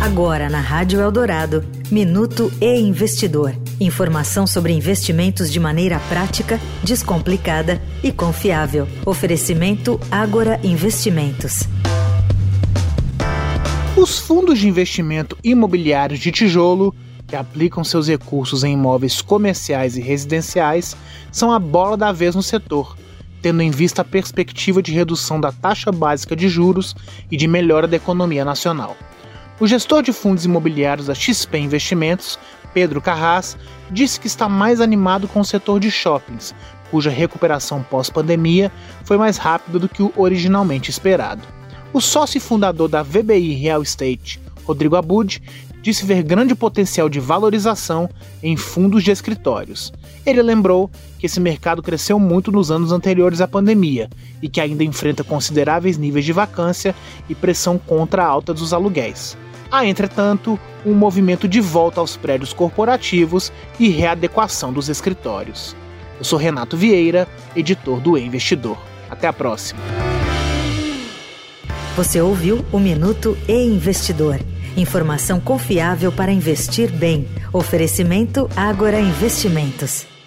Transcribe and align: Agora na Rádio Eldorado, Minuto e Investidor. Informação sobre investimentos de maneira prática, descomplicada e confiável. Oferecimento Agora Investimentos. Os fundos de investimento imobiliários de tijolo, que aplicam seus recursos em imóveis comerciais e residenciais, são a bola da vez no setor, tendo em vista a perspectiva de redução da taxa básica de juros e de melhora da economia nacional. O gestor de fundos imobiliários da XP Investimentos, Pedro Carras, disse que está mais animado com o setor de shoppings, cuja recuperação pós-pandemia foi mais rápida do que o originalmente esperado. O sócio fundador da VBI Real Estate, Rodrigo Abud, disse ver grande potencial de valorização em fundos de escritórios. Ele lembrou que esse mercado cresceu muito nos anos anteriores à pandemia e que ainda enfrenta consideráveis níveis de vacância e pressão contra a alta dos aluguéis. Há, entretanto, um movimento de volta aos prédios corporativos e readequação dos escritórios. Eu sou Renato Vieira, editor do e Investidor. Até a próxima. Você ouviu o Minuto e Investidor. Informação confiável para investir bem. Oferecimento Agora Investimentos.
Agora 0.00 0.48
na 0.48 0.60
Rádio 0.60 1.00
Eldorado, 1.00 1.64
Minuto 1.90 2.52
e 2.60 2.78
Investidor. 2.78 3.52
Informação 3.80 4.46
sobre 4.46 4.72
investimentos 4.72 5.50
de 5.50 5.58
maneira 5.58 5.98
prática, 6.08 6.60
descomplicada 6.84 7.82
e 8.00 8.12
confiável. 8.12 8.86
Oferecimento 9.04 9.98
Agora 10.08 10.60
Investimentos. 10.62 11.64
Os 13.96 14.20
fundos 14.20 14.60
de 14.60 14.68
investimento 14.68 15.36
imobiliários 15.42 16.20
de 16.20 16.30
tijolo, 16.30 16.94
que 17.26 17.34
aplicam 17.34 17.82
seus 17.82 18.06
recursos 18.06 18.62
em 18.62 18.74
imóveis 18.74 19.20
comerciais 19.20 19.96
e 19.96 20.00
residenciais, 20.00 20.96
são 21.32 21.50
a 21.50 21.58
bola 21.58 21.96
da 21.96 22.12
vez 22.12 22.36
no 22.36 22.42
setor, 22.42 22.96
tendo 23.42 23.62
em 23.62 23.70
vista 23.72 24.02
a 24.02 24.04
perspectiva 24.04 24.80
de 24.80 24.92
redução 24.92 25.40
da 25.40 25.50
taxa 25.50 25.90
básica 25.90 26.36
de 26.36 26.48
juros 26.48 26.94
e 27.28 27.36
de 27.36 27.48
melhora 27.48 27.88
da 27.88 27.96
economia 27.96 28.44
nacional. 28.44 28.96
O 29.60 29.66
gestor 29.66 30.04
de 30.04 30.12
fundos 30.12 30.44
imobiliários 30.44 31.08
da 31.08 31.14
XP 31.14 31.58
Investimentos, 31.58 32.38
Pedro 32.72 33.00
Carras, 33.00 33.58
disse 33.90 34.20
que 34.20 34.28
está 34.28 34.48
mais 34.48 34.80
animado 34.80 35.26
com 35.26 35.40
o 35.40 35.44
setor 35.44 35.80
de 35.80 35.90
shoppings, 35.90 36.54
cuja 36.92 37.10
recuperação 37.10 37.82
pós-pandemia 37.82 38.70
foi 39.04 39.16
mais 39.16 39.36
rápida 39.36 39.80
do 39.80 39.88
que 39.88 40.00
o 40.00 40.12
originalmente 40.16 40.90
esperado. 40.90 41.42
O 41.92 42.00
sócio 42.00 42.40
fundador 42.40 42.88
da 42.88 43.02
VBI 43.02 43.54
Real 43.54 43.82
Estate, 43.82 44.40
Rodrigo 44.64 44.94
Abud, 44.94 45.42
disse 45.82 46.06
ver 46.06 46.22
grande 46.22 46.54
potencial 46.54 47.08
de 47.08 47.18
valorização 47.18 48.08
em 48.40 48.56
fundos 48.56 49.02
de 49.02 49.10
escritórios. 49.10 49.92
Ele 50.24 50.40
lembrou 50.40 50.88
que 51.18 51.26
esse 51.26 51.40
mercado 51.40 51.82
cresceu 51.82 52.20
muito 52.20 52.52
nos 52.52 52.70
anos 52.70 52.92
anteriores 52.92 53.40
à 53.40 53.48
pandemia 53.48 54.08
e 54.40 54.48
que 54.48 54.60
ainda 54.60 54.84
enfrenta 54.84 55.24
consideráveis 55.24 55.98
níveis 55.98 56.24
de 56.24 56.32
vacância 56.32 56.94
e 57.28 57.34
pressão 57.34 57.76
contra 57.76 58.22
a 58.22 58.26
alta 58.28 58.54
dos 58.54 58.72
aluguéis. 58.72 59.36
Há, 59.70 59.84
entretanto, 59.84 60.58
um 60.84 60.94
movimento 60.94 61.46
de 61.46 61.60
volta 61.60 62.00
aos 62.00 62.16
prédios 62.16 62.52
corporativos 62.52 63.52
e 63.78 63.88
readequação 63.88 64.72
dos 64.72 64.88
escritórios. 64.88 65.76
Eu 66.18 66.24
sou 66.24 66.38
Renato 66.38 66.76
Vieira, 66.76 67.28
editor 67.54 68.00
do 68.00 68.16
e 68.16 68.24
Investidor. 68.24 68.78
Até 69.10 69.26
a 69.26 69.32
próxima. 69.32 69.80
Você 71.96 72.20
ouviu 72.20 72.64
o 72.72 72.78
Minuto 72.78 73.36
e 73.46 73.52
Investidor. 73.52 74.40
Informação 74.76 75.40
confiável 75.40 76.12
para 76.12 76.32
investir 76.32 76.90
bem. 76.90 77.28
Oferecimento 77.52 78.48
Agora 78.56 79.00
Investimentos. 79.00 80.17